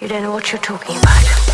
You 0.00 0.08
don't 0.08 0.22
know 0.22 0.32
what 0.32 0.50
you're 0.50 0.60
talking 0.60 0.96
about. 0.96 1.53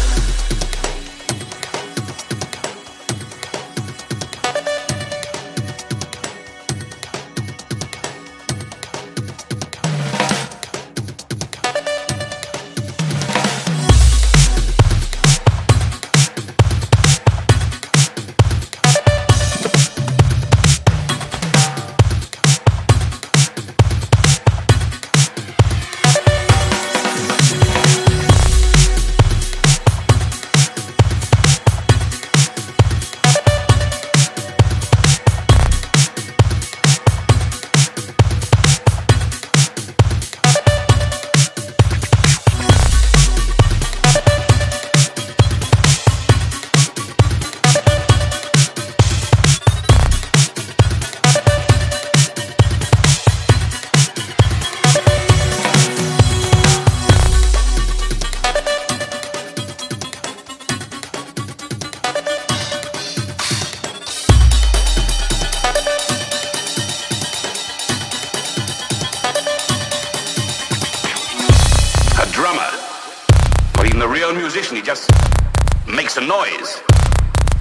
A 76.20 76.26
noise. 76.26 76.82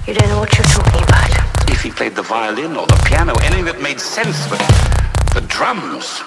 You 0.06 0.14
don't 0.14 0.28
know 0.28 0.40
what 0.40 0.52
you're 0.56 0.64
talking 0.66 1.02
about. 1.02 1.70
If 1.70 1.82
he 1.82 1.90
played 1.90 2.14
the 2.14 2.22
violin 2.22 2.76
or 2.76 2.86
the 2.86 3.02
piano, 3.06 3.32
anything 3.42 3.64
that 3.66 3.80
made 3.80 4.00
sense, 4.00 4.48
but 4.48 4.60
the 5.34 5.40
drums. 5.48 6.22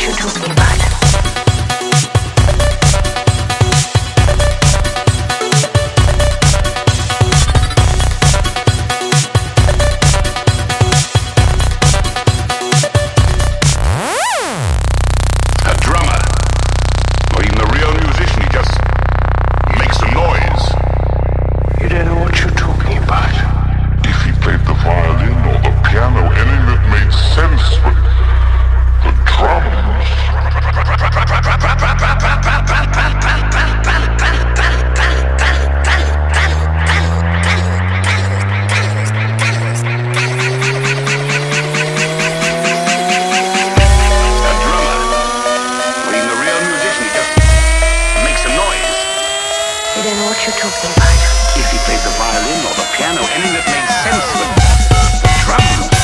You 0.00 0.14
don't 21.88 22.06
know 22.06 22.20
what 22.20 22.37
You 49.98 50.04
what 50.04 50.38
you're 50.46 50.54
talking 50.54 50.92
about. 50.94 51.58
If 51.58 51.72
he 51.72 51.78
played 51.78 51.98
the 51.98 52.14
violin 52.14 52.60
or 52.66 52.74
the 52.78 52.86
piano, 52.94 53.20
anything 53.34 53.54
that 53.54 53.66
made 53.66 53.90
sense, 53.90 54.30
but 54.38 55.26
the 55.26 55.32
drums. 55.42 55.97